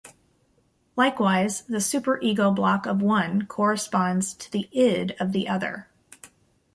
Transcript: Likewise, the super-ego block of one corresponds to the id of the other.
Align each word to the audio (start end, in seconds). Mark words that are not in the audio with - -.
Likewise, 0.95 1.61
the 1.65 1.79
super-ego 1.79 2.49
block 2.49 2.87
of 2.87 3.03
one 3.03 3.45
corresponds 3.45 4.33
to 4.33 4.51
the 4.51 4.67
id 4.73 5.15
of 5.19 5.31
the 5.31 5.47
other. 5.47 5.89